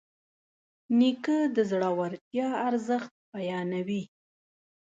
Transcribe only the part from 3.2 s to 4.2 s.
بیانوي.